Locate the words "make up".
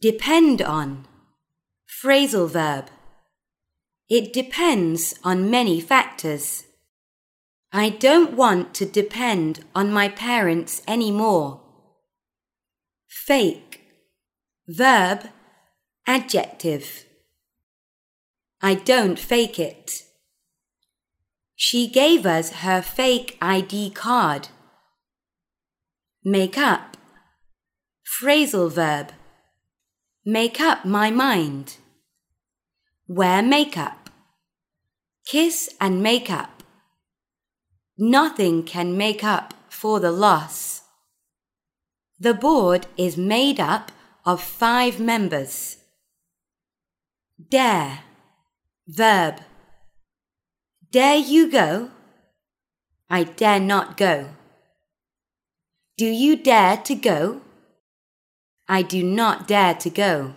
26.24-26.96, 30.30-30.84, 36.02-36.62, 38.94-39.54